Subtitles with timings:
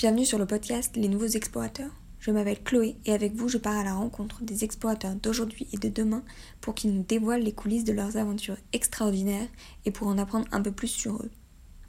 [0.00, 1.90] Bienvenue sur le podcast Les Nouveaux Explorateurs.
[2.20, 5.76] Je m'appelle Chloé et avec vous je pars à la rencontre des explorateurs d'aujourd'hui et
[5.76, 6.22] de demain
[6.62, 9.46] pour qu'ils nous dévoilent les coulisses de leurs aventures extraordinaires
[9.84, 11.30] et pour en apprendre un peu plus sur eux.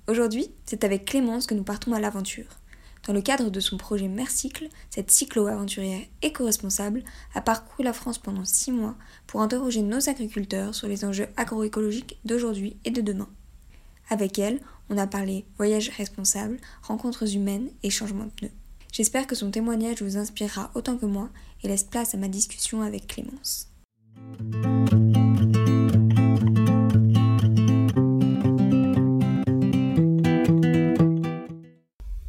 [0.09, 2.59] Aujourd'hui, c'est avec Clémence que nous partons à l'aventure.
[3.07, 8.43] Dans le cadre de son projet Mercycle, cette cyclo-aventurière éco-responsable a parcouru la France pendant
[8.43, 13.29] six mois pour interroger nos agriculteurs sur les enjeux agroécologiques d'aujourd'hui et de demain.
[14.09, 14.59] Avec elle,
[14.89, 18.51] on a parlé voyage responsable, rencontres humaines et changement de pneus.
[18.91, 21.29] J'espère que son témoignage vous inspirera autant que moi
[21.63, 23.69] et laisse place à ma discussion avec Clémence.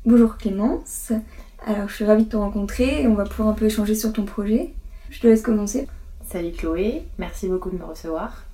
[0.04, 1.12] Bonjour Clémence,
[1.66, 4.12] alors je suis ravie de te rencontrer et on va pouvoir un peu échanger sur
[4.12, 4.72] ton projet.
[5.10, 5.88] Je te laisse commencer.
[6.24, 8.44] Salut Chloé, merci beaucoup de me recevoir.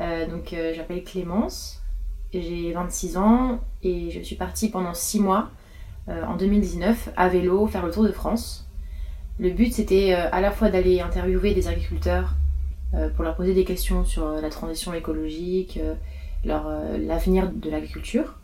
[0.00, 1.82] Euh, donc euh, j'appelle Clémence,
[2.32, 5.50] j'ai 26 ans et je suis partie pendant 6 mois
[6.08, 8.68] euh, en 2019 à vélo faire le tour de France.
[9.38, 12.34] Le but c'était euh, à la fois d'aller interviewer des agriculteurs
[12.94, 15.80] euh, pour leur poser des questions sur la transition écologique,
[16.44, 18.36] l'avenir de l'agriculture.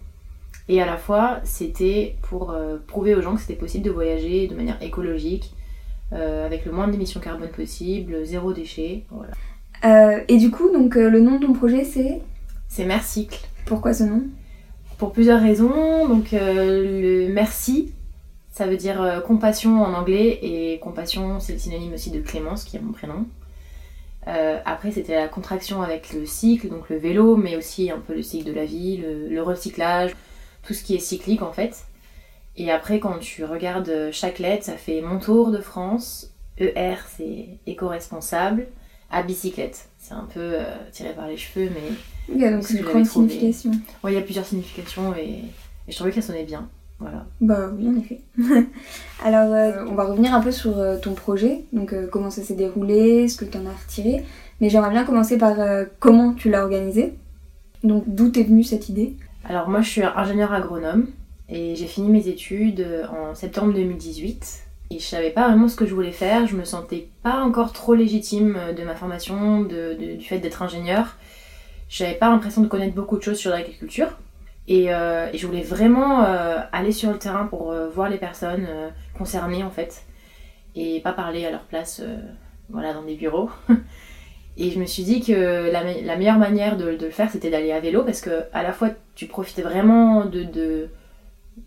[0.68, 2.54] Et à la fois c'était pour
[2.86, 5.54] prouver aux gens que c'était possible de voyager de manière écologique,
[6.10, 9.04] avec le moins d'émissions carbone possible, zéro déchet.
[9.84, 12.22] et du coup, donc le nom de ton projet c'est?
[12.68, 13.46] C'est Mercycle.
[13.66, 14.22] Pourquoi ce nom?
[14.98, 16.06] Pour plusieurs raisons.
[16.06, 17.92] Donc euh, le merci,
[18.52, 22.64] ça veut dire euh, compassion en anglais et compassion c'est le synonyme aussi de Clémence
[22.64, 23.26] qui est mon prénom.
[24.26, 28.14] Euh, après c'était la contraction avec le cycle, donc le vélo, mais aussi un peu
[28.14, 30.14] le cycle de la vie, le, recyclage,
[30.62, 31.86] tout ce qui est cyclique en fait.
[32.56, 37.48] Et après quand tu regardes chaque lettre, ça fait mon tour de France, ER c'est
[37.66, 38.66] éco-responsable,
[39.10, 39.88] à bicyclette.
[39.98, 40.56] C'est un peu
[40.92, 41.96] tiré par les cheveux mais
[42.28, 43.70] il y a donc une grande signification.
[44.02, 45.40] Oui, il y a plusieurs significations et,
[45.88, 46.68] je trouvais qu'elle sonnait bien.
[46.98, 47.26] Voilà.
[47.40, 48.20] Bah oui, en effet.
[49.24, 52.42] Alors, euh, on va revenir un peu sur euh, ton projet, donc euh, comment ça
[52.42, 54.24] s'est déroulé, ce que tu en as retiré.
[54.60, 55.56] Mais j'aimerais bien commencer par
[55.98, 57.14] comment tu l'as organisé.
[57.82, 59.16] Donc, d'où t'es venue cette idée?
[59.44, 61.08] Alors, moi, je suis ingénieur agronome
[61.48, 64.63] et j'ai fini mes études en septembre 2018.
[64.90, 67.72] Et je savais pas vraiment ce que je voulais faire, je me sentais pas encore
[67.72, 71.16] trop légitime de ma formation, du fait d'être ingénieur
[71.94, 74.18] j'avais pas l'impression de connaître beaucoup de choses sur l'agriculture.
[74.66, 78.66] Et, euh, je voulais vraiment euh, aller sur le terrain pour euh, voir les personnes
[79.16, 80.04] concernées en fait.
[80.74, 82.02] Et pas parler à leur place
[82.68, 83.50] voilà, dans des bureaux.
[84.56, 87.78] et je me suis dit que la, meilleure manière de, le faire c'était d'aller à
[87.78, 90.88] vélo parce que à la fois tu profitais vraiment de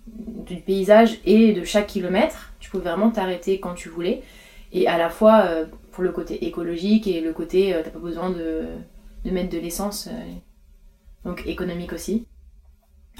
[0.07, 2.53] du paysage et de chaque kilomètre.
[2.59, 4.21] Tu pouvais vraiment t'arrêter quand tu voulais.
[4.73, 5.47] Et à la fois
[5.91, 8.65] pour le côté écologique et le côté t'as pas besoin de
[9.27, 10.33] de mettre de l'essence, euh,
[11.25, 12.25] donc économique aussi.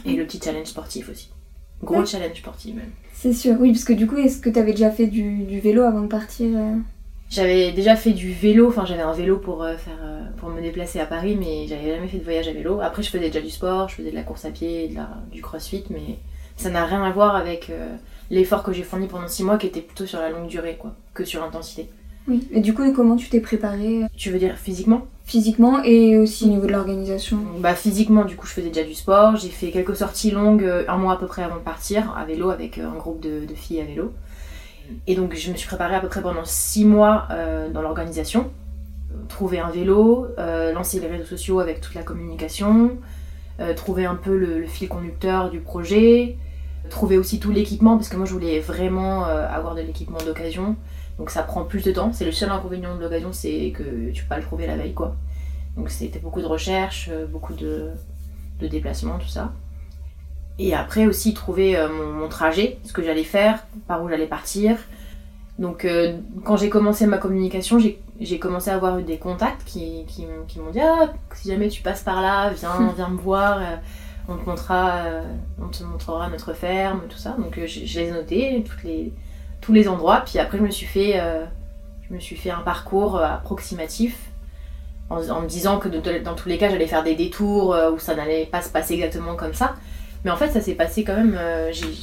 [0.05, 1.29] Et le petit challenge sportif aussi.
[1.83, 2.91] Gros challenge sportif même.
[3.13, 5.83] C'est sûr, oui, parce que du coup, est-ce que tu avais déjà fait du, vélo
[5.83, 6.75] avant de partir euh?
[7.29, 9.99] J'avais déjà fait du vélo, enfin j'avais un vélo pour, euh, faire,
[10.37, 12.79] pour me déplacer à Paris, mais j'avais jamais fait de voyage à vélo.
[12.79, 15.09] Après, je faisais déjà du sport, je faisais de la course à pied, de la,
[15.31, 16.19] du crossfit, mais
[16.57, 17.71] ça n'a rien à voir avec
[18.29, 20.93] l'effort que j'ai fourni pendant 6 mois qui était plutôt sur la longue durée, quoi,
[21.13, 21.89] que sur l'intensité.
[22.27, 25.07] Oui, et du coup, comment tu t'es préparée Tu veux dire physiquement?
[25.23, 27.37] Physiquement et aussi au niveau de l'organisation?
[27.59, 29.37] Bah physiquement, du coup, je faisais déjà du sport.
[29.37, 32.25] J'ai fait quelques sorties longues, euh, un mois à peu près avant de partir, à
[32.25, 34.13] vélo, avec euh, un groupe de, filles à vélo.
[35.05, 38.51] Et donc, je me suis préparée à peu près pendant six mois euh, dans l'organisation.
[39.29, 40.27] Trouver un vélo,
[40.73, 42.97] lancer les réseaux sociaux avec toute la communication,
[43.75, 46.37] trouver un peu le, le, fil conducteur du projet,
[46.89, 50.75] trouver aussi tout l'équipement, parce que moi, je voulais vraiment avoir de l'équipement d'occasion.
[51.17, 52.13] Donc ça prend plus de temps.
[52.13, 54.93] C'est le seul inconvénient de l'occasion, c'est que tu peux pas le trouver la veille,
[54.93, 55.15] quoi.
[55.75, 57.91] Donc c'était beaucoup de recherches, euh, beaucoup de,
[58.59, 59.53] déplacements, tout ça.
[60.59, 64.77] Et après aussi trouver euh, mon, trajet, ce que j'allais faire, par où j'allais partir.
[65.59, 70.05] Donc euh, quand j'ai commencé ma communication, j'ai commencé à avoir des contacts qui,
[70.57, 73.59] m'ont dit Ah, si jamais tu passes par là, viens, viens me voir,
[74.27, 75.03] on te montrera,
[75.61, 77.35] on te montrera notre ferme, tout ça.
[77.39, 79.13] Donc je, je les ai notés, toutes les,
[79.61, 80.23] tous les endroits.
[80.25, 81.45] Puis après, je me suis fait, euh,
[82.07, 84.17] je me suis fait un parcours euh, approximatif
[85.09, 85.89] en, me disant que
[86.19, 88.95] dans tous les cas, j'allais faire des détours euh, où ça n'allait pas se passer
[88.95, 89.75] exactement comme ça.
[90.25, 91.39] Mais en fait, ça s'est passé quand même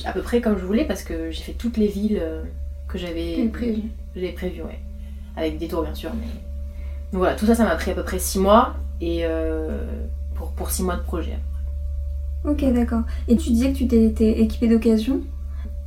[0.05, 2.23] à peu près comme je voulais parce que j'ai fait toutes les villes
[2.89, 3.91] que j'avais prévues.
[4.15, 4.79] J'avais prévu, ouais.
[5.37, 6.11] Avec des tours, bien sûr.
[6.15, 6.27] Mais...
[7.13, 9.27] Donc voilà, tout ça, ça m'a pris à peu près 6 mois et
[10.37, 11.37] pour, pour 6 mois de projet.
[12.45, 13.03] Ok, d'accord.
[13.29, 15.21] Et tu disais que tu t'étais équipée d'occasion.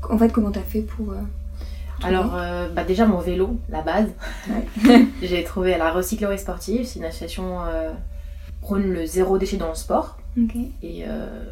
[0.09, 1.13] En fait, comment t'as fait pour
[2.03, 4.09] alors, euh, bah déjà mon vélo, la base.
[5.23, 7.89] j'ai trouvé à la Recyclerie Sportive, c'est une association euh,
[8.61, 10.19] prône le zéro déchet dans le sport.
[10.83, 11.43] Et, euh,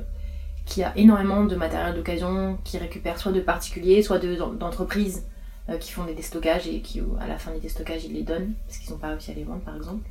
[0.68, 5.24] qui a énormément de matériel d'occasion, qui récupère soit de particuliers, soit de- d'entreprises
[5.70, 8.54] euh, qui font des déstockages et qui, à la fin des déstockages, ils les donnent
[8.68, 10.08] parce qu'ils n'ont pas réussi à les vendre, par exemple.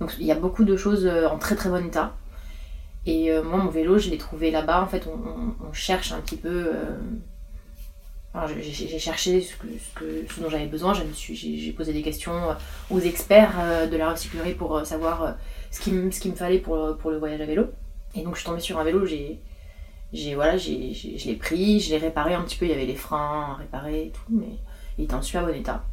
[0.00, 2.12] Donc il y a beaucoup de choses euh, en très très bon état.
[3.06, 4.82] Et euh, moi, mon vélo, je l'ai trouvé là-bas.
[4.82, 6.72] En fait, on, cherche un petit peu.
[6.74, 6.96] euh,
[8.34, 9.64] alors, j'ai- cherché ce, que,
[10.28, 10.92] ce, dont j'avais besoin.
[10.92, 12.54] J'ai posé des questions euh,
[12.90, 15.36] aux experts de la recyclerie pour savoir
[15.70, 17.68] ce qu'il ce me fallait pour, pour le voyage à vélo.
[18.14, 19.06] Et donc, je suis tombée sur un vélo.
[19.06, 22.64] J'ai voilà, je l'ai pris, je l'ai réparé un petit peu.
[22.66, 24.58] Il y avait les freins à réparer et tout, mais
[24.98, 25.84] il était en super bon état.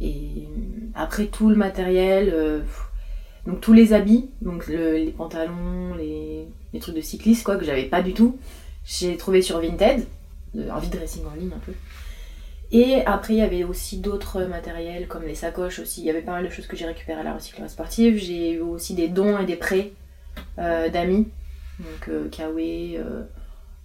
[0.00, 0.48] Et
[0.96, 2.64] après, tout le matériel.
[3.46, 4.30] Donc tous les habits,
[4.68, 6.46] les pantalons, les,
[6.80, 8.38] trucs de cycliste quoi que j'avais pas du tout,
[8.84, 10.06] j'ai trouvé sur Vinted,
[10.54, 11.72] de- un vide dressing en ligne un peu.
[12.72, 16.22] Et après il y avait aussi d'autres matériels comme les sacoches aussi, il y avait
[16.22, 18.16] pas mal de choses que j'ai récupérées à la recyclerie sportive.
[18.16, 19.92] J'ai eu aussi des dons et des prêts
[20.58, 21.28] euh, d'amis,
[21.78, 23.22] donc euh, Kawe, euh,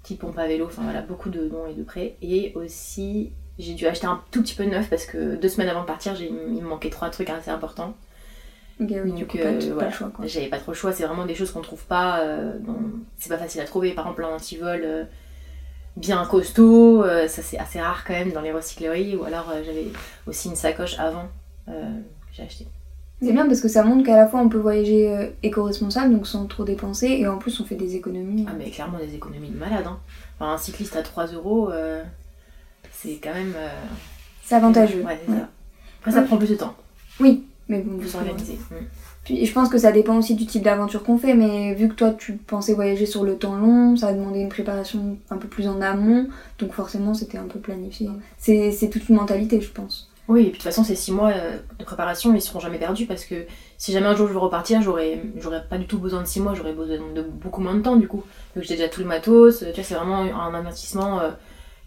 [0.02, 2.16] petit pompe à vélo, enfin voilà beaucoup de dons et de prêts.
[2.22, 5.82] Et aussi j'ai dû acheter un tout petit peu neuf parce que deux semaines avant
[5.82, 7.94] de partir il me manquait trois trucs assez importants.
[8.82, 9.90] Ok, oui, du Donc, coup, pas, euh, pas voilà.
[9.90, 10.26] le choix, quoi.
[10.28, 12.54] J'avais pas trop le choix, c'est vraiment des choses qu'on trouve pas, euh,
[13.18, 13.92] c'est pas facile à trouver.
[13.94, 15.04] Par exemple, un antivol euh,
[15.98, 19.16] bien costaud, euh, ça c'est assez rare quand même dans les recycleries.
[19.18, 19.88] Ou alors euh, j'avais
[20.28, 21.28] aussi une sacoche avant
[21.68, 22.68] euh, que j'ai acheté.
[23.22, 26.26] C'est bien parce que ça montre qu'à la fois on peut voyager euh, éco-responsable, donc
[26.26, 28.46] sans trop dépenser, et en plus on fait des économies.
[28.48, 29.84] Ah, mais clairement des économies de malade.
[29.88, 30.00] Hein.
[30.40, 32.02] Enfin, un cycliste à 3 euros, euh,
[32.94, 33.54] c'est quand même.
[33.58, 33.68] euh,
[34.46, 35.04] C'est avantageux.
[35.04, 35.38] Ouais, c'est Ouais.
[35.40, 35.50] ça.
[36.00, 36.76] Après, ça prend plus de temps,
[37.20, 38.54] Oui, mais bon, coup, s'organiser.
[38.72, 38.76] Mm.
[39.24, 41.94] Puis je pense que ça dépend aussi du type d'aventure qu'on fait, mais vu que
[41.94, 45.48] toi tu pensais voyager sur le temps long, ça a demandé une préparation un peu
[45.48, 46.28] plus en amont,
[46.58, 48.10] donc forcément c'était un peu planifié.
[48.38, 50.10] C'est c'est toute une mentalité, je pense.
[50.30, 52.78] Oui, et puis de toute façon, ces six mois euh, de préparation, ils seront jamais
[52.78, 53.46] perdus parce que
[53.80, 56.40] si jamais un jour je veux repartir, j'aurais, j'aurais pas du tout besoin de six
[56.40, 58.24] mois, j'aurais besoin de beaucoup moins de temps du coup.
[58.56, 61.32] Donc j'ai déjà tout le matos, tu vois, c'est vraiment un investissement euh,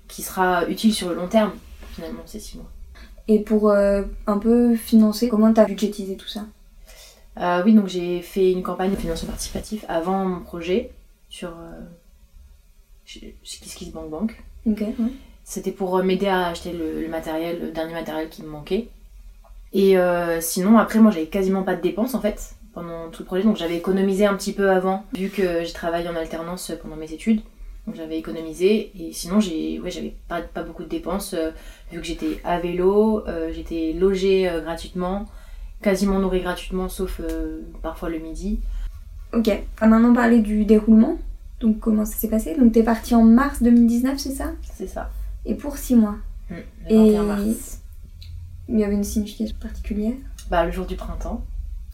[0.08, 1.52] qui sera utile sur le long terme,
[1.94, 2.68] finalement, ces six mois.
[3.28, 6.44] Et pour euh, un peu financer, comment t'as budgétisé tout ça?
[7.40, 10.90] Euh, oui, donc j'ai fait une campagne de financement participatif avant mon projet
[11.28, 11.80] sur euh,
[13.06, 14.42] KissKissBankBank.
[14.66, 14.94] Ok, ouais.
[15.44, 18.88] C'était pour euh, m'aider à acheter le, le matériel, le dernier matériel qui me manquait.
[19.72, 19.96] Et
[20.40, 23.42] sinon, après, moi, j'avais quasiment pas de dépenses en fait pendant tout le projet.
[23.42, 27.10] Donc, j'avais économisé un petit peu avant, vu que j'ai travaillé en alternance pendant mes
[27.10, 27.40] études.
[27.86, 28.92] Donc, j'avais économisé.
[28.98, 31.50] Et sinon, j'ai, ouais, j'avais pas, pas beaucoup de dépenses, euh,
[31.90, 35.26] vu que j'étais à vélo, euh, j'étais logée euh, gratuitement,
[35.82, 37.20] quasiment nourrie gratuitement, sauf
[37.82, 38.60] parfois le midi.
[39.32, 39.50] Ok,
[39.80, 41.18] on va maintenant parler du déroulement.
[41.60, 42.56] Donc comment ça s'est passé?
[42.56, 44.52] Donc t'es parti en mars 2019, c'est ça?
[44.74, 45.10] C'est ça.
[45.44, 46.16] Et pour 6 mois.
[46.50, 46.54] Mm,
[46.90, 47.80] le 21 Et- mars.
[48.68, 50.14] Il y avait une signification particulière?
[50.50, 51.44] Bah, le jour du printemps,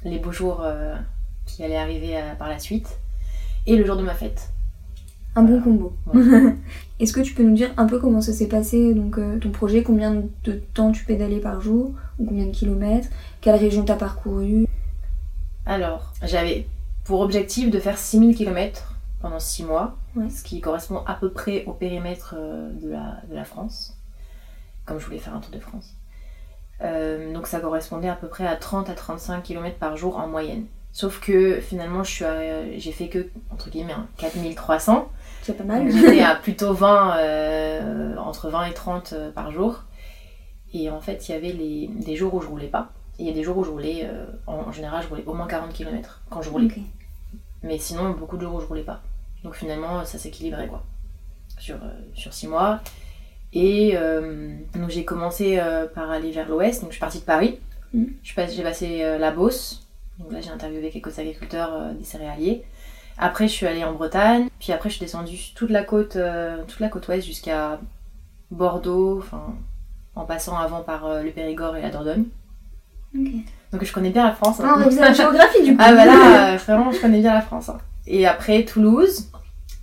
[0.05, 0.65] les beaux jours
[1.47, 2.99] qui allaient arriver par la suite,
[3.67, 4.51] et le jour de ma fête.
[5.37, 5.93] Un bon combo.
[6.13, 6.55] Ouais.
[7.01, 9.51] Est-ce que tu peux nous dire un peu comment ça s'est passé, donc euh, ton
[9.51, 13.09] projet, combien de temps tu pédalais par jour, ou combien de kilomètres,
[13.41, 14.67] quelle région t'as parcouru?
[15.65, 16.67] Alors, j'avais
[17.05, 20.29] pour objectif de faire 6000 km pendant 6 mois, Ouais.
[20.31, 23.97] ce qui correspond à peu près au périmètre euh, de la, de la France,
[24.87, 25.95] comme je voulais faire un tour de France.
[26.83, 30.27] Euh, donc ça correspondait à peu près à 30 à 35 km par jour en
[30.27, 30.65] moyenne.
[30.93, 35.09] Sauf que finalement, j'ai fait que, entre guillemets, hein, 4300.
[35.49, 35.91] C'est pas Donc, mal.
[35.91, 39.85] J'étais à plutôt 20, euh, entre 20 et 30 euh, par jour.
[40.75, 42.91] Et en fait, il y avait les, des jours où je roulais pas.
[43.19, 45.33] Et il y a des jours où je roulais, euh, en, général, je roulais au
[45.33, 46.69] moins 40 km quand je roulais.
[47.63, 49.01] Mais sinon, beaucoup de jours où je roulais pas.
[49.43, 50.83] Donc finalement, ça s'équilibrait quoi.
[51.59, 52.81] Sur, euh, sur 6 mois.
[53.55, 53.97] Et
[54.75, 55.59] donc j'ai commencé
[55.95, 56.83] par aller vers l'ouest.
[56.83, 57.59] Donc je suis partie de Paris.
[58.37, 59.87] Pas- J'ai passé la Beauce.
[60.19, 62.65] Donc là, j'ai interviewé quelques agriculteurs des céréaliers.
[63.19, 64.49] Après, je suis allée en Bretagne.
[64.61, 67.81] Puis après, je suis descendue toute la côte, euh, toute la côte ouest jusqu'à
[68.51, 69.19] Bordeaux.
[69.19, 69.55] Enfin,
[70.15, 72.25] en passant avant par euh, le Périgord et la Dordogne.
[73.73, 74.61] Donc je connais bien la France.
[74.63, 75.83] Ah, on révise la géographie du coup.
[75.85, 77.69] Ah bah là, euh, vraiment, je connais bien la France.
[77.69, 77.79] hein.
[78.07, 79.31] Et après Toulouse,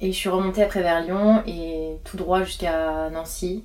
[0.01, 3.63] et je suis remontée après vers Lyon, et tout droit jusqu'à Nancy,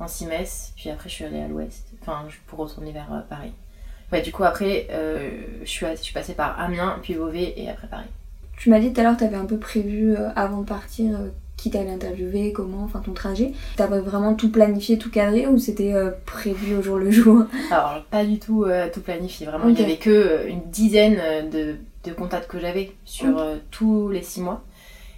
[0.00, 3.52] Nancy-Metz, puis après je suis allée à l'ouest, enfin pour retourner vers Paris.
[4.12, 7.88] Ouais, du coup après, je, suis, je suis passée par Amiens, puis Beauvais, et après
[7.88, 8.06] Paris.
[8.58, 10.66] Tu m'as dit tout à l'heure que tu avais un peu prévu euh, avant de
[10.66, 13.52] partir euh, qui t'allait interviewer, comment, enfin ton trajet.
[13.76, 17.44] T'avais vraiment tout planifié, tout cadré ou c'était euh, prévu au jour le jour?
[17.70, 19.68] Alors, pas du tout euh, tout planifié, vraiment.
[19.68, 21.74] Il n'y avait que euh, une dizaine de,
[22.04, 24.64] de contacts que j'avais sur tous les six mois.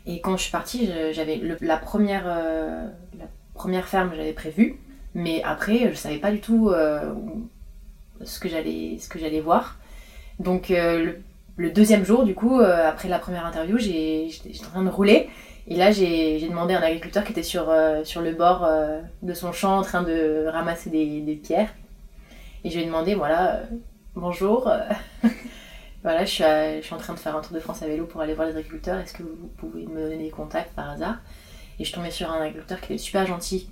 [0.07, 4.79] Et quand je suis partie, j'avais la, première, la première ferme, j'avais prévu.
[5.15, 6.73] Mais après, je savais pas du tout
[8.25, 9.77] ce que j'allais ce que j'allais voir.
[10.39, 11.19] Donc, le,
[11.61, 15.29] le deuxième jour, du coup, euh, après la première interview, j'étais en train de rouler.
[15.69, 18.67] Et là, j'ai demandé à un agriculteur qui était sur, sur le bord
[19.23, 21.69] de son champ en train de ramasser des, pierres.
[22.65, 23.61] Et je lui ai demandé, voilà,
[24.17, 24.73] bonjour,
[26.03, 28.07] voilà, je suis, je suis en train de faire un tour de France à vélo
[28.07, 28.99] pour aller voir les agriculteurs.
[28.99, 31.19] Est-ce que vous pouvez me donner des contacts par hasard?
[31.79, 33.71] Et je tombée sur un agriculteur qui était super gentil,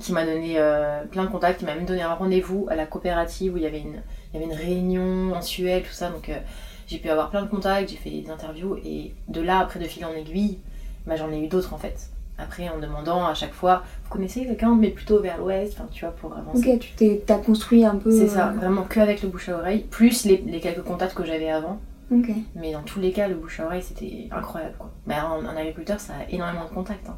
[0.00, 2.86] qui m'a donné euh, plein de contacts, qui m'a même donné un rendez-vous à la
[2.86, 6.10] coopérative où il y avait une, il y avait une réunion mensuelle, tout ça.
[6.10, 6.38] Donc euh,
[6.86, 9.84] j'ai pu avoir plein de contacts, j'ai fait des interviews et de là, après de
[9.84, 10.58] fil en aiguille,
[11.06, 12.10] bah, j'en ai eu d'autres en fait.
[12.36, 16.14] Après, en demandant à chaque fois, vous connaissez quelqu'un, mais plutôt vers l'ouest, tu vois,
[16.14, 16.72] pour avancer.
[16.72, 18.10] Ok, tu t'es, t'as construit un peu.
[18.10, 21.14] C'est ça, euh, vraiment que avec le bouche à oreille, plus les, les quelques contacts
[21.14, 21.78] que j'avais avant.
[22.10, 22.30] Ok.
[22.56, 24.90] Mais dans tous les cas, le bouche à oreille, c'était incroyable, quoi.
[25.06, 27.08] Mais un, un agriculteur, ça a énormément de contacts.
[27.08, 27.16] Hein.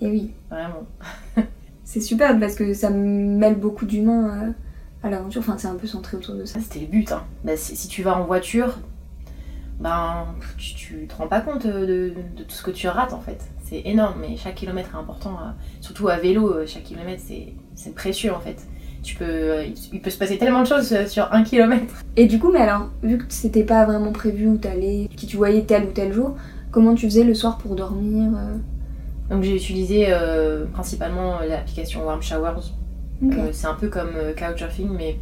[0.00, 0.32] Et oui.
[0.50, 0.86] Vraiment.
[1.84, 4.52] c'est super parce que ça mêle beaucoup d'humains euh,
[5.02, 5.40] à l'aventure.
[5.40, 6.60] Enfin, c'est un peu centré autour de ça.
[6.60, 7.10] C'était le but.
[7.12, 7.24] Hein.
[7.44, 8.78] Bah, si, si, tu vas en voiture,
[9.80, 10.26] ben,
[10.56, 13.20] tu, tu te rends pas compte de, de, de, tout ce que tu rates, en
[13.20, 15.38] fait c'est énorme, mais chaque kilomètre est important,
[15.80, 17.22] surtout à vélo, euh, chaque kilomètre
[17.74, 18.62] c'est précieux en fait.
[19.02, 22.02] Tu peux, euh, il peut se passer tellement de choses euh, sur un kilomètre.
[22.16, 25.36] Et du coup, mais alors, vu que c'était pas vraiment prévu où t'allais, qui tu
[25.36, 26.36] voyais tel ou tel jour,
[26.70, 28.30] comment tu faisais le soir pour dormir
[29.28, 30.08] Donc j'ai utilisé
[30.72, 32.72] principalement l'application Warm Showers.
[33.52, 35.18] c'est un peu comme Couchsurfing, mais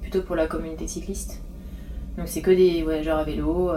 [0.00, 1.42] plutôt pour la communauté cycliste.
[2.16, 3.70] Donc c'est que des voyageurs à vélo,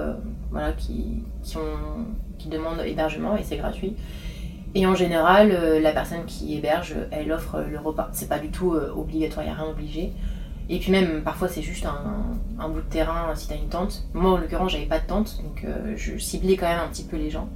[0.52, 2.06] voilà, qui, qui ont
[2.40, 3.96] qui demande hébergement et c'est gratuit.
[4.76, 8.10] Et en général, euh, la personne qui héberge, elle offre le repas.
[8.14, 10.14] C'est pas du tout euh, obligatoire, il n'y a rien obligé.
[10.70, 14.08] Et puis même, parfois, c'est juste un, un, bout de terrain si t'as une tente.
[14.14, 17.04] Moi, en l'occurrence, j'avais pas de tente, donc euh, je ciblais quand même un petit
[17.04, 17.50] peu les gens.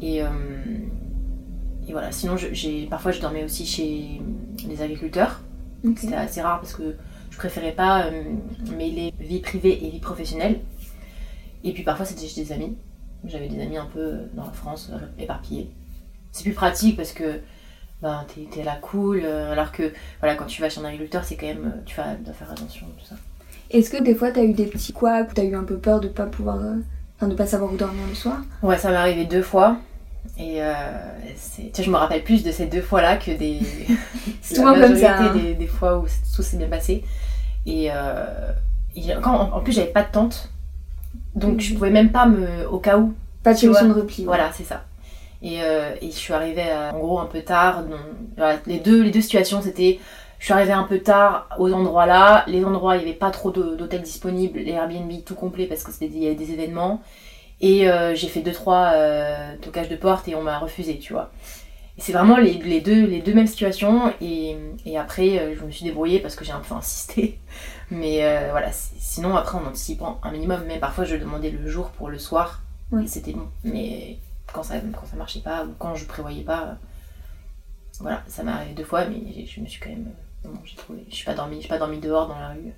[0.00, 4.20] Et, et voilà, sinon, j'ai, parfois, je dormais aussi chez
[4.68, 5.40] les agriculteurs.
[5.96, 6.96] C'était assez rare parce que
[7.36, 8.06] je préférais pas
[8.78, 10.60] mêler vie privée et vie professionnelle.
[11.64, 12.78] Et puis parfois, c'était chez des amis.
[13.26, 15.70] J'avais des amis un peu dans la France, euh, éparpillés.
[16.32, 17.40] C'est plus pratique parce que
[18.00, 21.36] ben, t'es, là cool, euh, alors que voilà, quand tu vas chez un agriculteur, c'est
[21.36, 23.16] quand même, tu vas, dois faire attention, tout ça.
[23.70, 26.08] Est-ce que des fois t'as eu des petits couacs, t'as eu un peu peur de
[26.08, 26.76] pas pouvoir, euh,
[27.16, 28.38] enfin de pas savoir où dormir le soir?
[28.62, 29.76] Ouais, ça m'est arrivé deux fois.
[30.38, 30.60] Et.
[31.74, 33.60] Tu je me rappelle plus de ces deux fois-là que des.
[34.40, 35.18] c'est souvent comme ça.
[35.18, 35.34] Hein.
[35.34, 37.04] Des, des, fois où tout s'est bien passé.
[37.66, 37.90] Et,
[39.22, 40.50] quand, en plus, j'avais pas de tente.
[41.34, 42.66] Donc je pouvais même pas me.
[42.68, 43.14] au cas où.
[43.42, 44.24] Pas de solution de repli.
[44.24, 44.84] Voilà, c'est ça.
[45.42, 47.84] Et, euh, et, je suis arrivée en gros un peu tard.
[47.84, 47.98] Donc,
[48.66, 50.00] les, deux, les deux situations c'était.
[50.38, 52.44] Je suis arrivée un peu tard aux endroits là.
[52.46, 54.58] Les endroits, il n'y avait pas trop d'hôtels disponibles.
[54.58, 57.02] Les Airbnb tout complet parce c'était y avait des événements.
[57.60, 61.14] Et euh, j'ai fait deux trois euh, tocages de porte et on m'a refusé, tu
[61.14, 61.30] vois.
[61.98, 64.12] C'est vraiment les, les, deux, les deux mêmes situations.
[64.20, 67.38] Et, et après, euh, je me suis débrouillée parce que j'ai un peu insisté.
[67.90, 71.90] Mais euh, voilà, sinon après on anticipant un minimum, mais parfois je demandais le jour
[71.90, 72.62] pour le soir,
[73.00, 73.48] et c'était bon.
[73.62, 74.18] Mais
[74.52, 76.78] quand ça, quand ça marchait pas, ou quand je prévoyais pas,
[78.00, 80.10] voilà, ça m'est arrivé deux fois, mais je me suis quand même.
[80.44, 81.04] Bon, j'ai trouvé.
[81.08, 82.72] Je suis pas dormi, pas dormi dehors dans la rue.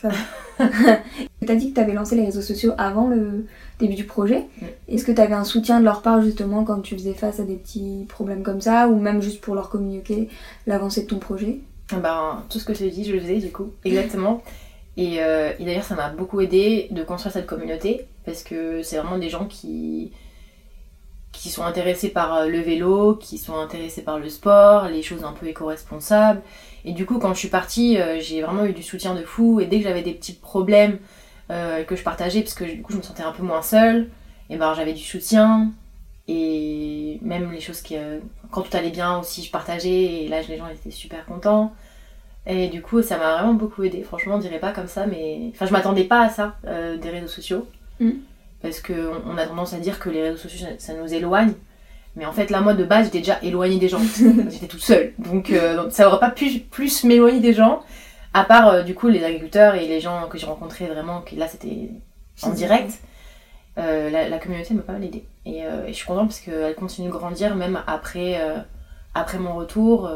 [0.00, 0.66] Ça va.
[1.46, 3.46] T'as dit que t'avais lancé les réseaux sociaux avant le
[3.78, 4.44] début du projet.
[4.88, 7.56] Est-ce que t'avais un soutien de leur part justement quand tu faisais face à des
[7.56, 10.28] petits problèmes comme ça, ou même juste pour leur communiquer
[10.66, 11.58] l'avancée de ton projet?
[11.92, 14.42] Ben, tout ce que je te dis, je le faisais du coup, exactement.
[14.96, 18.96] Et, euh, et d'ailleurs, ça m'a beaucoup aidé de construire cette communauté parce que c'est
[18.96, 20.12] vraiment des gens qui,
[21.32, 25.24] qui sont intéressés par euh, le vélo, qui sont intéressés par le sport, les choses
[25.24, 26.42] un peu éco-responsables.
[26.84, 29.60] Et du coup, quand je suis partie, euh, j'ai vraiment eu du soutien de fou.
[29.60, 30.98] Et dès que j'avais des petits problèmes
[31.48, 34.08] que je partageais, parce que du coup, je me sentais un peu moins seule,
[34.50, 35.72] et ben j'avais du soutien.
[36.26, 37.96] Et même les choses qui.
[37.96, 38.18] Euh,
[38.50, 41.74] quand tout allait bien aussi, je partageais et là les gens étaient super contents.
[42.46, 44.02] Et du coup, ça m'a vraiment beaucoup aidé.
[44.02, 45.50] Franchement, on dirait pas comme ça, mais.
[45.54, 47.66] Enfin, je m'attendais pas à ça euh, des réseaux sociaux.
[48.00, 48.10] Mm.
[48.62, 51.52] Parce qu'on on a tendance à dire que les réseaux sociaux ça nous éloigne.
[52.16, 54.00] Mais en fait, là, moi de base, j'étais déjà éloignée des gens.
[54.50, 55.12] j'étais toute seule.
[55.18, 57.80] Donc, euh, ça aurait pas pu plus m'éloigner des gens.
[58.32, 61.48] À part, du coup, les agriculteurs et les gens que j'ai rencontrés vraiment, que là,
[61.48, 61.90] c'était
[62.42, 63.00] en direct.
[63.76, 65.24] Euh, la, communauté m'a pas mal aidé.
[65.46, 68.58] Euh, et, je suis contente parce qu'elle continue de grandir même après, euh,
[69.14, 70.10] après mon retour,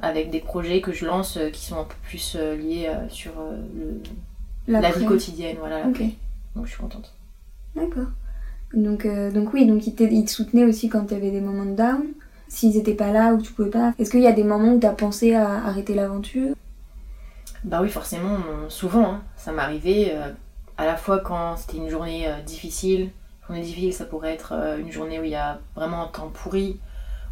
[0.00, 3.32] avec des projets que je lance qui sont un peu plus liés sur
[4.66, 5.56] la vie quotidienne.
[5.58, 7.14] Voilà, Donc je suis contente.
[7.74, 8.08] D'accord.
[8.74, 12.02] Donc, donc oui, donc ils, te soutenaient aussi quand tu avais des moments de down.
[12.48, 13.92] S'ils étaient pas là ou tu pouvais pas.
[13.98, 16.54] Est-ce qu'il y a des moments où tu as pensé à arrêter l'aventure?
[17.64, 19.04] Bah oui, forcément, souvent.
[19.04, 19.22] Hein.
[19.36, 20.12] Ça m'est arrivé
[20.78, 23.10] à la fois quand c'était une journée euh, difficile.
[23.46, 26.28] Journée difficile, ça pourrait être euh, une journée où il y a vraiment un temps
[26.28, 26.80] pourri,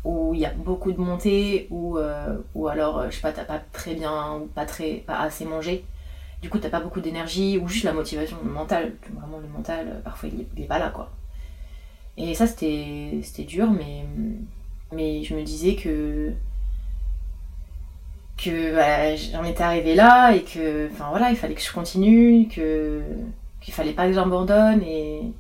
[0.04, 2.36] où il y a beaucoup de montées, ou, euh,
[2.68, 5.84] alors, je sais pas, t'as pas très bien ou pas, très, pas assez mangé.
[6.42, 8.94] Du coup, t'as pas beaucoup d'énergie, ou juste la motivation mentale.
[9.14, 11.10] Vraiment, le mental, parfois, il est, pas là, quoi.
[12.16, 14.04] Et ça, c'était dur, mais,
[15.22, 16.32] je me disais que
[18.70, 23.02] voilà, j'en étais arrivée là et que enfin voilà il fallait que je continue que
[23.60, 25.32] qu'il fallait pas que j'abandonne et,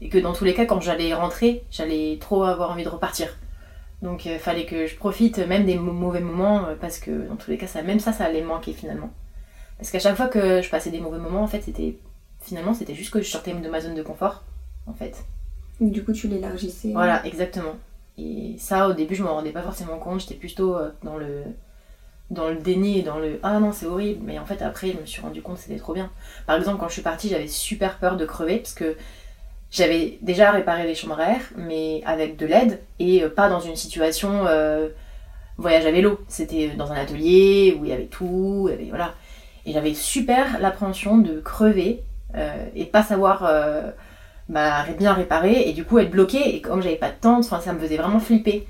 [0.00, 3.36] et que dans tous les cas quand j'allais rentrer j'allais trop avoir envie de repartir.
[4.02, 7.50] Donc il fallait que je profite même des mauvais moments euh, parce que dans tous
[7.50, 9.10] les cas ça même ça ça allait manquer finalement.
[9.78, 11.96] Parce qu'à chaque fois que je passais des mauvais moments en fait c'était
[12.40, 14.44] finalement c'était juste que je sortais de ma zone de confort
[14.86, 15.24] en fait
[15.80, 16.92] du coup tu l'élargissais.
[16.92, 17.76] Voilà exactement.
[18.18, 20.20] Et ça au début je m'en rendais pas forcément compte.
[20.20, 21.42] J'étais plutôt euh, dans le
[22.30, 24.98] dans le déni et dans le ah non c'est horrible mais en fait après je
[24.98, 26.10] me suis rendu compte c'était trop bien.
[26.46, 28.96] Par exemple quand je suis partie j'avais super peur de crever parce que
[29.70, 33.60] j'avais déjà réparé les chambres à air mais avec de l'aide et euh, pas dans
[33.60, 34.88] une situation euh,
[35.58, 36.20] voyage à vélo.
[36.28, 39.14] C'était dans un atelier où il y avait tout et voilà.
[39.66, 42.02] Et j'avais super l'appréhension de crever
[42.74, 43.50] et pas savoir
[44.48, 47.72] bah, bien réparer et du coup être bloqué et comme j'avais pas de tente ça
[47.72, 48.66] me faisait vraiment flipper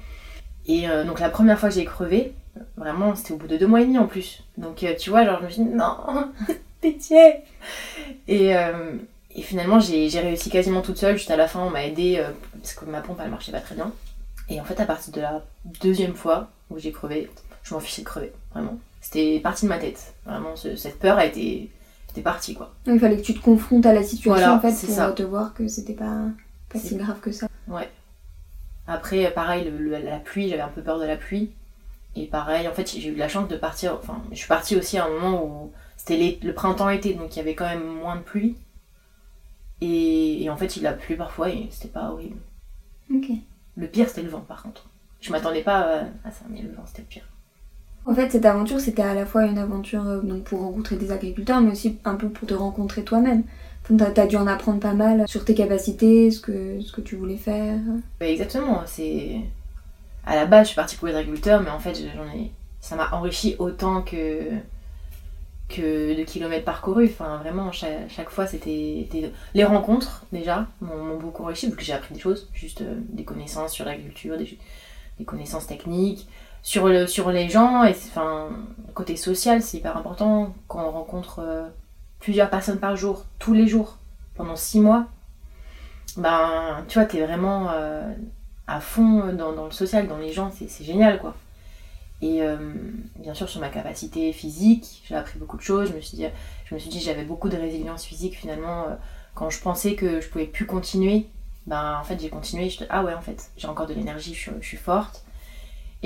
[0.67, 2.33] et euh, donc la première fois que j'ai crevé
[2.79, 4.43] Vraiment, c'était au bout de deux mois et demi en plus.
[4.57, 5.95] Donc, euh, tu vois, genre, je me suis dit, non,
[6.81, 7.35] pitié
[8.29, 8.93] et, euh,
[9.35, 11.17] et finalement, j'ai réussi quasiment toute seule.
[11.17, 12.23] Juste à la fin, on m'a aidé
[12.61, 13.93] parce que ma pompe, elle marchait pas très bien.
[14.49, 15.45] Et en fait, à partir de la
[15.83, 17.29] deuxième fois où j'ai crevé,
[17.63, 18.79] je m'en fichais de crever, vraiment.
[19.01, 20.15] C'était parti de ma tête.
[20.25, 21.71] Vraiment, ce- cette peur a été,
[22.23, 22.75] partie, quoi.
[22.87, 25.13] Il fallait que tu te confrontes à la situation Voilà, en fait c'est pour ça.
[25.13, 26.25] te voir que c'était pas,
[26.69, 27.49] pas si grave que ça.
[27.69, 27.89] Ouais.
[28.87, 31.51] Après, pareil, le- le- la pluie, j'avais un peu peur de la pluie.
[32.15, 33.95] Et pareil, en fait, j'ai eu de la chance de partir.
[33.95, 37.43] Enfin, je suis partie aussi à un moment où c'était le printemps-été, donc il y
[37.43, 38.57] avait quand même moins de pluie.
[39.81, 42.39] Et, et en fait, il a plu parfois et c'était pas horrible.
[43.15, 43.27] Ok.
[43.77, 44.89] Le pire, c'était le vent, par contre.
[45.21, 47.29] Je m'attendais pas euh, à ça, mais le vent, c'était le pire.
[48.07, 51.61] En fait, cette aventure, c'était à la fois une aventure euh, pour rencontrer des agriculteurs,
[51.61, 53.43] mais aussi un peu pour te rencontrer toi-même.
[53.99, 57.17] T'as as dû en apprendre pas mal sur tes capacités, ce que, ce que tu
[57.17, 57.79] voulais faire.
[58.21, 59.41] Exactement, c'est.
[60.25, 61.97] À la base, je suis partie pour les agriculteurs, mais en fait.
[62.81, 64.51] Ça m'a enrichi autant que
[65.69, 67.11] de kilomètres parcourus.
[67.11, 69.09] Enfin, vraiment, chaque, fois, c'était
[69.55, 73.25] les rencontres déjà m'ont beaucoup enrichi vu que j'ai appris des choses, juste euh, des
[73.25, 76.29] connaissances sur l'agriculture, des connaissances techniques,
[76.67, 78.49] sur le sur les gens et enfin
[78.93, 81.69] côté social, c'est hyper important quand on rencontre euh,
[82.19, 83.99] plusieurs personnes par jour, tous les jours,
[84.35, 85.07] pendant six mois.
[86.17, 88.13] Ben, tu vois, t'es vraiment euh,
[88.67, 91.37] à fond dans, le social, dans les gens, c'est génial quoi.
[92.21, 92.57] Et euh,
[93.17, 95.91] bien sûr, sur ma capacité physique, j'ai appris beaucoup de choses.
[95.91, 96.27] Je me suis dit,
[96.65, 98.87] je j'avais beaucoup de résilience physique finalement.
[99.37, 101.29] quand je pensais que je pouvais plus continuer,
[101.69, 102.71] ben en fait j'ai continué.
[102.71, 105.26] Je ah ouais, en fait, j'ai encore de l'énergie, je, je suis forte.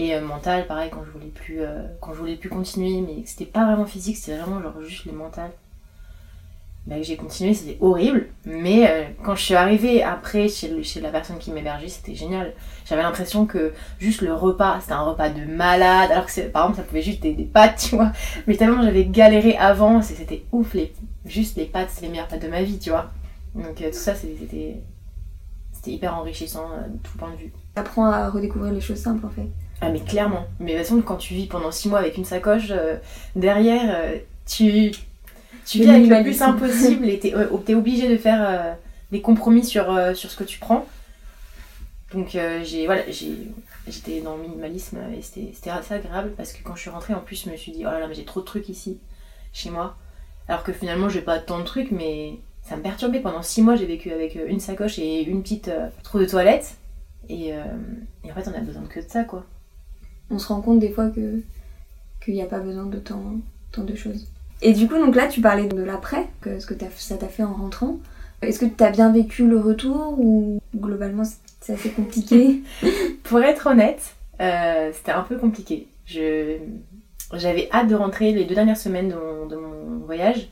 [0.00, 3.22] Et euh, mental, pareil, quand je voulais plus, euh, quand je voulais plus continuer, mais
[3.26, 5.50] c'était pas vraiment physique, c'était vraiment genre juste le mental.
[6.88, 8.28] Que j'ai continué, c'était horrible.
[8.46, 12.54] Mais euh, quand je suis arrivée après chez, chez la personne qui m'hébergeait, c'était génial.
[12.86, 16.10] J'avais l'impression que juste le repas, c'était un repas de malade.
[16.10, 18.10] Alors que par exemple, ça pouvait juste des, des pâtes, tu vois.
[18.46, 20.72] Mais tellement j'avais galéré avant, c'était ouf.
[20.72, 20.94] Les,
[21.26, 23.10] juste les pâtes, c'est les meilleures pâtes de ma vie, tu vois.
[23.54, 24.80] Donc tout ça, c'était
[25.72, 27.52] c'était hyper enrichissant de tout point de vue.
[27.74, 29.46] T'apprends à redécouvrir les choses simples en fait.
[29.80, 30.46] Ah mais clairement.
[30.58, 32.96] Mais de toute façon, quand tu vis pendant 6 mois avec une sacoche euh,
[33.34, 34.92] derrière, euh, tu, vis
[35.74, 36.38] avec le plus minimalisme.
[36.38, 38.72] simple possible et t'es euh, t'es obligé de faire euh,
[39.10, 40.86] des compromis sur, sur ce que tu prends.
[42.12, 46.80] Donc j'ai voilà, j'étais dans le minimalisme et c'était assez agréable parce que quand je
[46.80, 48.44] suis rentrée en plus je me suis dit oh là là mais j'ai trop de
[48.44, 48.98] trucs ici
[49.52, 49.96] chez moi.
[50.48, 53.76] Alors que finalement j'ai pas tant de trucs mais ça me perturbait pendant 6 mois
[53.76, 55.70] j'ai vécu avec une sacoche et une petite
[56.02, 56.76] trousse de toilette
[57.28, 59.46] et, et en fait on a besoin que de ça quoi.
[60.30, 61.40] On se rend compte des fois que
[62.24, 63.22] qu'il n'y a pas besoin de tant,
[63.72, 64.26] tant de choses.
[64.62, 67.42] Et du coup, donc là, tu parlais de l'après, que ce que ça t'a fait
[67.42, 67.96] en rentrant.
[68.42, 72.60] Est-ce que tu as bien vécu le retour ou globalement c'est- c'est assez compliqué?
[73.24, 75.88] Pour être honnête, euh, c'était un peu compliqué.
[76.06, 76.56] Je,
[77.34, 80.48] j'avais hâte de rentrer les deux dernières semaines de mon, de mon voyage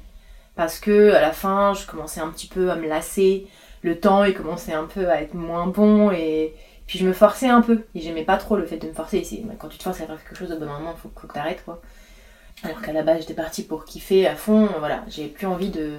[0.55, 3.47] parce que à la fin, je commençais un petit peu à me lasser.
[3.83, 6.55] Le temps, il commençait un peu à être moins bon et
[6.89, 7.85] puis je me forçais un peu.
[7.95, 9.23] Et j'aimais pas trop le fait de me forcer.
[9.23, 11.11] C'est, quand tu te forces à faire quelque chose, au bout d'un moment, il faut,
[11.15, 11.81] faut que t'arrêtes quoi.
[12.65, 14.69] Alors qu'à la base, j'étais partie pour kiffer à fond.
[14.79, 15.99] Voilà, j'avais plus envie de,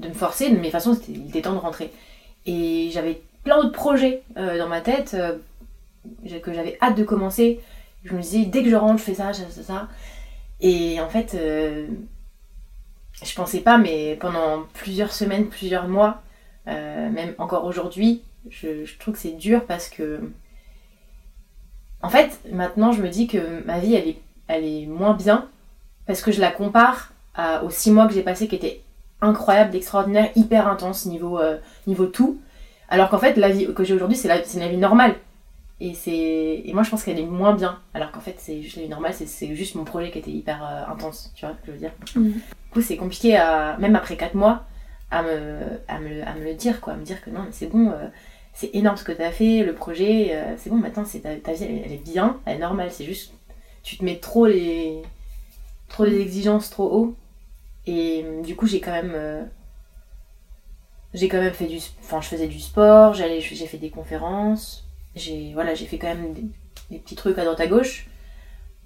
[0.00, 0.50] de me forcer.
[0.50, 1.92] De toute façon, c'était, il était temps de rentrer.
[2.46, 5.36] Et j'avais plein d'autres projets euh, dans ma tête euh,
[6.42, 7.60] que j'avais hâte de commencer.
[8.04, 9.88] Je me disais, dès que je rentre, je fais ça, ça, ça, ça.
[10.60, 11.86] Et en fait, euh,
[13.22, 16.22] je pensais pas, mais pendant plusieurs semaines, plusieurs mois,
[16.66, 20.20] même encore aujourd'hui, je, je trouve que c'est dur parce que.
[22.02, 25.48] En fait, maintenant, je me dis que ma vie, elle est, elle est moins bien
[26.06, 28.82] parce que je la compare à- aux six mois que j'ai passés qui étaient
[29.20, 32.40] incroyables, extraordinaires, hyper intenses niveau, euh, niveau tout.
[32.88, 35.14] Alors qu'en fait, la vie que j'ai aujourd'hui, c'est la, une vie normale.
[35.80, 36.62] Et, c'est...
[36.64, 37.78] et moi, je pense qu'elle est moins bien.
[37.92, 40.62] Alors qu'en fait, c'est juste la vie normale, c'est, juste mon projet qui était hyper
[40.64, 41.32] euh, intense.
[41.34, 41.92] Tu vois ce que je veux dire?
[42.14, 42.30] Mm.
[42.30, 42.40] Du
[42.72, 44.64] coup, c'est compliqué, à, même après 4 mois,
[45.10, 46.92] à me, à, me, à me le dire, quoi.
[46.94, 48.06] À me dire que non, mais c'est bon, euh,
[48.56, 51.52] c'est énorme ce que tu as fait, le projet, euh, c'est bon, maintenant, c'est, ta,
[51.52, 52.90] vie, elle, est bien, elle est normale.
[52.90, 53.34] C'est juste,
[53.82, 55.02] tu te mets trop les,
[55.90, 57.16] trop les exigences trop haut.
[57.86, 59.12] Et euh, du coup, j'ai quand même.
[59.14, 59.44] euh,
[61.12, 61.78] j'ai quand même fait du.
[62.02, 66.32] Enfin, je faisais du sport, j'allais, j'ai fait des conférences, j'ai, voilà, fait quand même
[66.32, 68.06] des, petits trucs à droite à gauche.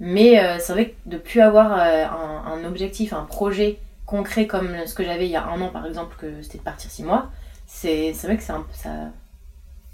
[0.00, 5.04] Mais c'est vrai que de plus avoir un, objectif, un projet concret comme ce que
[5.04, 7.30] j'avais il y a un an par exemple, que c'était de partir six mois,
[7.66, 9.12] c'est, vrai que c'est ça,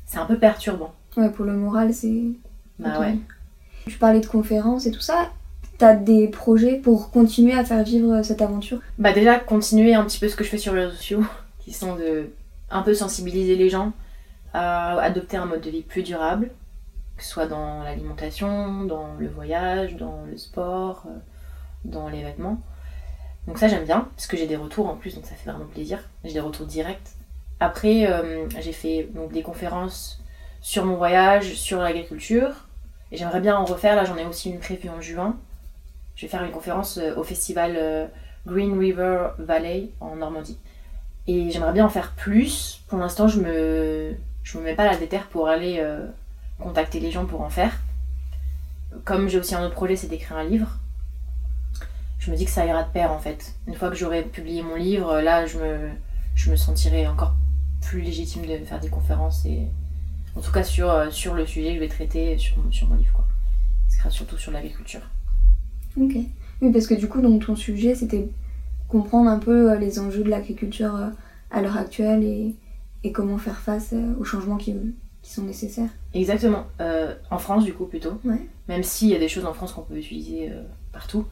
[0.07, 0.95] c'est un peu perturbant.
[1.16, 2.23] Ouais, pour le moral, c'est.
[2.79, 3.19] Bah ouais.
[3.87, 5.31] Tu parlais de conférences et tout ça.
[5.79, 8.81] T'as des projets pour continuer à faire vivre cette aventure?
[8.99, 11.25] Bah déjà continuer un petit peu ce que je fais sur les réseaux sociaux,
[11.59, 12.31] qui sont de
[12.71, 13.92] un peu sensibiliser les gens
[14.53, 16.51] à adopter un mode de vie plus durable,
[17.16, 21.19] que ce soit dans l'alimentation, dans le voyage, dans le sport, euh,
[21.85, 22.61] dans les vêtements.
[23.47, 25.66] Donc ça j'aime bien, parce que j'ai des retours en plus, donc ça fait vraiment
[25.66, 25.99] plaisir.
[26.25, 27.16] J'ai des retours directs.
[27.61, 30.23] Après euh, j'ai fait donc, des conférences
[30.61, 32.51] sur mon voyage, sur l'agriculture,
[33.12, 33.97] et j'aimerais bien en refaire.
[33.97, 35.37] Là j'en ai aussi une prévue en juin.
[36.16, 38.07] Je vais faire une conférence euh, au festival euh,
[38.47, 40.59] Green River Valley en Normandie.
[41.27, 42.83] Et j'aimerais bien en faire plus.
[42.88, 44.14] Pour l'instant, je me,
[44.45, 45.85] je me mets pas la déterre pour aller
[46.61, 47.73] contacter les gens pour en faire.
[49.05, 50.69] Comme j'ai aussi un autre projet, c'est d'écrire un livre.
[52.21, 53.57] Je me dis que ça ira de pair en fait.
[53.66, 55.90] Une fois que j'aurai publié mon livre, là, je me,
[56.37, 57.35] je me sentirai encore
[57.81, 59.62] plus légitime de faire des conférences et
[60.35, 62.97] en tout cas sur, euh, sur le sujet que je vais traiter sur, sur mon
[62.97, 63.12] livre.
[63.12, 63.27] Quoi.
[63.89, 65.03] Ce sera surtout sur l'agriculture.
[65.99, 66.17] Ok.
[66.62, 68.29] Oui, parce que du coup, donc ton sujet, c'était
[68.89, 71.09] comprendre un peu euh, les enjeux de l'agriculture euh,
[71.51, 72.55] à l'heure actuelle et,
[73.05, 74.75] et comment faire face aux changements qui,
[75.23, 75.91] qui sont nécessaires.
[76.15, 76.67] Exactement.
[76.81, 78.21] Euh, en France, du coup, plutôt.
[78.25, 78.41] Ouais.
[78.69, 80.62] Même s'il y a des choses en France qu'on peut utiliser euh,
[80.93, 81.27] partout.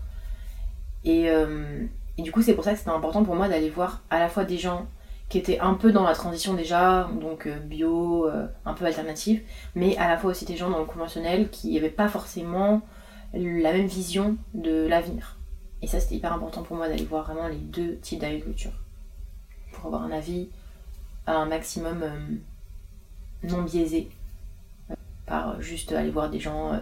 [1.04, 1.84] Et, euh,
[2.16, 4.28] et du coup, c'est pour ça que c'était important pour moi d'aller voir à la
[4.28, 4.86] fois des gens
[5.28, 9.42] qui étaient un peu dans la transition déjà, donc euh, bio, euh, un peu alternative,
[9.74, 12.82] mais à la fois aussi des gens dans le conventionnel qui n'avaient pas forcément
[13.32, 15.38] la même vision de l'avenir.
[15.82, 18.70] Et ça, c'était hyper important pour moi d'aller voir vraiment les deux types d'agriculture.
[19.72, 20.50] Pour avoir un avis
[21.26, 22.18] à un maximum euh,
[23.42, 24.08] non biaisé
[25.26, 26.78] par juste aller voir des gens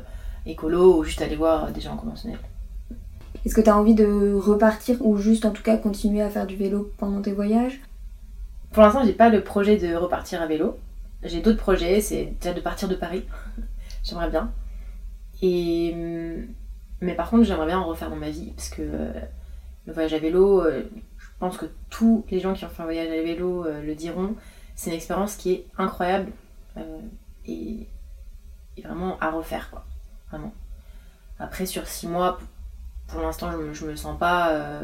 [0.47, 2.41] écolos ou juste aller voir des gens conventionnels.
[3.47, 6.47] Est-ce que tu as envie de repartir ou juste en tout cas continuer à faire
[6.47, 7.81] du vélo pendant tes voyages?
[8.73, 10.79] Pour l'instant, j'ai pas le projet de repartir à vélo.
[11.23, 13.27] J'ai d'autres projets, c'est déjà de partir de Paris.
[14.03, 14.53] j'aimerais bien.
[15.43, 16.47] Et hum,
[17.03, 19.13] mais par contre, j'aimerais bien en refaire dans ma vie parce que euh,
[19.87, 20.85] le voyage à vélo, euh,
[21.19, 23.95] je pense que tous les gens qui ont fait un voyage à vélo euh, le
[23.95, 24.37] diront.
[24.77, 26.31] C'est une expérience qui est incroyable
[27.47, 27.87] et,
[28.83, 29.85] vraiment à refaire quoi.
[30.31, 30.55] Vraiment.
[31.39, 32.39] Après, sur six mois,
[33.09, 34.81] pour, l'instant, je, je me sens pas.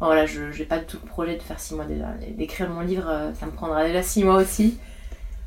[0.00, 2.12] Voilà, je n'ai pas du tout le projet de faire six mois déjà.
[2.36, 4.78] D'écrire mon livre, euh, ça me prendra déjà six mois aussi.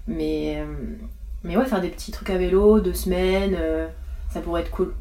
[0.08, 0.96] Mais, euh,
[1.44, 3.88] mais ouais, faire des petits trucs à vélo, deux semaines, euh,
[4.30, 4.94] ça pourrait être cool.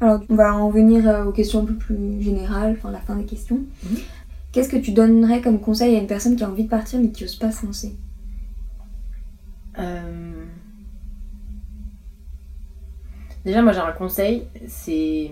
[0.00, 3.24] Alors, on va en venir aux questions un peu plus générales, enfin la fin des
[3.24, 3.60] questions.
[3.84, 3.98] Mhm.
[4.52, 7.10] Qu'est-ce que tu donnerais comme conseil à une personne qui a envie de partir mais
[7.10, 7.94] qui n'ose pas se lancer?
[9.78, 10.44] Euh,
[13.44, 15.30] Déjà, moi j'ai un conseil, c'est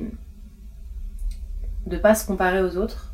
[1.87, 3.08] de pas se comparer aux autres,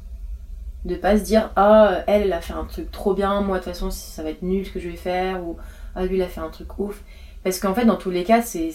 [0.84, 3.64] de pas se dire ah elle elle a fait un truc trop bien, moi de
[3.64, 5.56] toute façon ça va être nul ce que je vais faire ou
[5.94, 7.02] ah lui il a fait un truc ouf.
[7.42, 8.72] Parce qu'en fait dans tous les cas c'est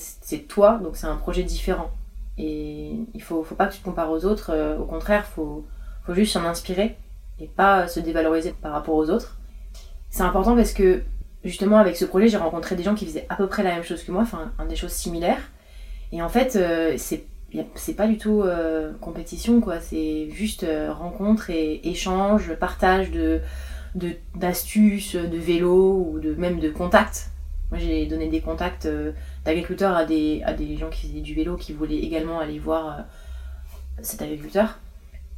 [0.48, 1.92] toi donc c'est un projet différent
[2.38, 5.66] et il faut faut pas que tu te compares aux autres, euh, au contraire faut
[6.06, 6.98] faut juste s'en inspirer
[7.40, 9.38] et pas se dévaloriser par rapport aux autres.
[10.10, 11.04] C'est important parce que
[11.44, 13.84] justement avec ce projet j'ai rencontré des gens qui faisaient à peu près la même
[13.84, 15.52] chose que moi, enfin des choses similaires.
[16.12, 17.26] Et en fait euh, c'est
[17.76, 23.42] c'est pas du tout euh, compétition quoi, c'est juste euh, rencontre et échange, partage de
[24.36, 27.32] d'astuces, de, vélo ou de même de contacts.
[27.72, 29.14] Moi j'ai donné des contacts euh,
[29.46, 32.88] d'agriculteurs à des, à des gens qui faisaient du vélo qui voulaient également aller voir
[32.88, 33.02] euh,
[34.02, 34.80] cet agriculteur.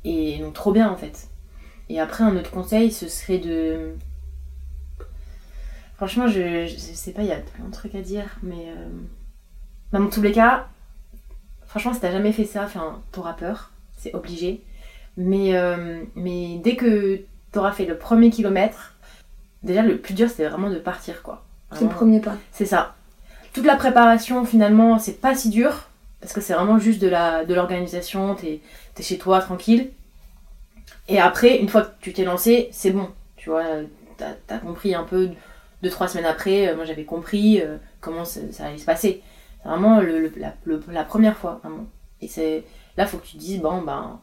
[0.03, 1.29] Et donc trop bien en fait.
[1.89, 3.93] Et après un autre conseil ce serait de
[5.95, 8.73] Franchement, je, je sais pas, il y a plein de trucs à dire, mais.
[9.91, 10.69] Dans tous les cas,
[11.71, 14.61] franchement, si t'as jamais fait ça, enfin, t'auras peur, c'est obligé.
[15.15, 17.21] Mais, euh, mais dès que
[17.53, 18.95] t'auras fait le premier kilomètre,
[19.63, 21.45] déjà le plus dur, c'est vraiment de partir, quoi.
[21.73, 22.35] C'est le premier pas.
[22.51, 22.95] c'est ça.
[23.53, 25.87] Toute la préparation, finalement, c'est pas si dur,
[26.19, 28.59] parce que c'est vraiment juste de la de l'organisation, t'es
[28.97, 29.91] es chez toi, tranquille.
[31.07, 33.09] Et après, une fois que tu t'es lancé, c'est bon.
[33.37, 33.63] Tu vois,
[34.17, 35.29] t'as as compris un peu
[35.81, 37.63] deux, trois semaines après, moi j'avais compris
[38.01, 39.21] comment ça, allait se passer.
[39.61, 40.53] C'est vraiment le, la,
[40.89, 41.85] la, première fois, vraiment.
[42.21, 42.63] Et c'est
[42.97, 44.19] là, faut que tu te dises, bon, ben,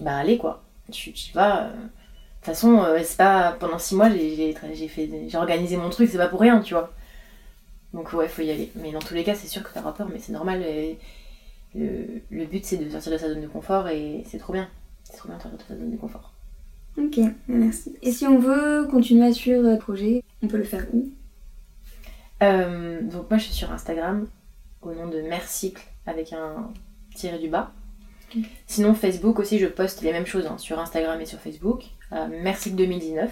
[0.00, 0.62] ben allez quoi.
[0.90, 1.68] Tu, tu vas.
[1.68, 4.52] De toute façon, c'est pas pendant six mois, j'ai
[4.88, 6.92] fait, j'ai organisé mon truc, c'est pas pour rien, tu vois.
[7.94, 8.70] Donc ouais, faut y aller.
[8.74, 10.62] Mais dans tous les cas, c'est sûr que t'auras peur, mais c'est normal.
[11.74, 14.68] le, but, c'est de sortir de sa zone de confort et c'est trop bien.
[15.04, 16.34] C'est trop bien de sortir de sa zone de confort.
[16.98, 17.96] Ok, merci.
[18.02, 21.08] Et si on veut continuer à suivre le projet, on peut le faire où?
[22.42, 24.26] Euh, Donc moi, je suis sur Instagram
[24.86, 26.70] au nom de Mercycle avec un
[27.14, 27.72] tiré du bas.
[28.66, 31.84] Sinon, Facebook aussi, je poste les mêmes choses hein, sur Instagram et sur Facebook.
[32.12, 33.30] Euh, Mercycle 2019.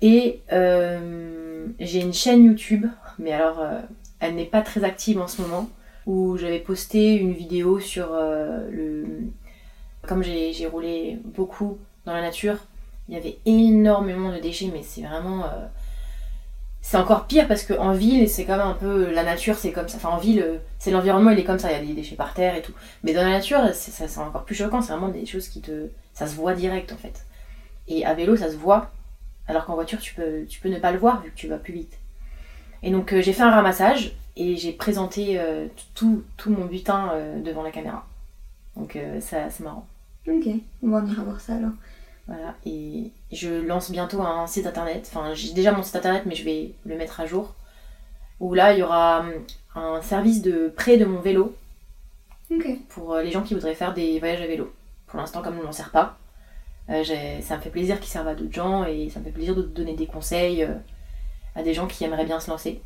[0.00, 2.86] Et euh, j'ai une chaîne YouTube,
[3.18, 3.80] mais alors euh,
[4.20, 5.68] elle n'est pas très active en ce moment,
[6.06, 9.04] où j'avais posté une vidéo sur le...
[10.06, 12.56] Comme j'ai roulé beaucoup dans la nature,
[13.08, 15.44] il y avait énormément de déchets, mais c'est vraiment...
[16.88, 19.12] c'est encore pire parce qu'en ville, c'est quand même un peu...
[19.12, 19.98] La nature, c'est comme ça.
[19.98, 22.32] Enfin, en ville, c'est l'environnement, il est comme ça, il y a des déchets par
[22.32, 22.72] terre et tout.
[23.02, 25.88] Mais dans la nature, c'est encore plus choquant, c'est vraiment des choses qui te...
[26.14, 27.26] Ça se voit direct en fait.
[27.88, 28.90] Et à vélo, ça se voit
[29.48, 31.98] alors qu'en voiture, tu peux, ne pas le voir vu que tu vas plus vite.
[32.82, 37.10] Et donc euh, j'ai fait un ramassage et j'ai présenté euh, tout, tout, mon butin
[37.12, 38.06] euh, devant la caméra.
[38.76, 39.86] Donc ça, c'est marrant.
[40.26, 40.46] Ok,
[40.82, 41.72] on va ira voir ça alors.
[42.28, 45.10] Voilà, et je lance bientôt un site internet.
[45.10, 47.54] Enfin, j'ai déjà mon site internet, mais je vais le mettre à jour.
[48.38, 49.32] Où là, il y aura hum,
[49.74, 51.56] un service de prêt de mon vélo.
[52.90, 54.72] Pour les gens qui voudraient faire des voyages à vélo.
[55.06, 56.18] Pour l'instant, comme on n'en sert pas,
[56.90, 57.02] euh,
[57.42, 59.62] ça me fait plaisir qu'ils servent à d'autres gens et ça me fait plaisir de
[59.62, 60.74] donner des conseils euh,
[61.54, 62.80] à des gens qui aimeraient bien se lancer.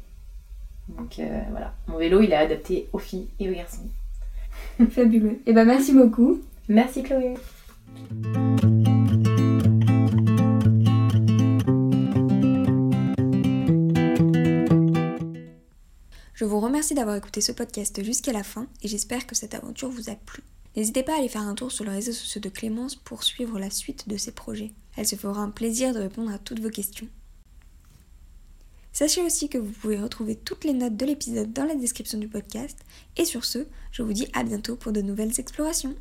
[0.89, 3.89] Donc euh, voilà, mon vélo il est adapté aux filles et aux garçons.
[4.91, 5.33] Fabuleux.
[5.33, 6.41] Et eh ben merci beaucoup.
[6.69, 7.35] Merci Chloé.
[16.43, 19.91] Je vous remercie d'avoir écouté ce podcast jusqu'à la fin et j'espère que cette aventure
[19.91, 20.43] vous a plu.
[20.75, 23.61] N'hésitez pas à aller faire un tour sur les réseaux sociaux de Clémence pour suivre
[23.61, 24.73] la suite de ses projets.
[24.97, 27.07] Elle se fera un plaisir de répondre à toutes vos questions.
[28.93, 32.27] Sachez aussi que vous pouvez retrouver toutes les notes de l'épisode dans la description du
[32.27, 32.77] podcast.
[33.17, 33.61] Et sur ce,
[33.93, 35.95] je vous dis à bientôt pour de nouvelles explorations.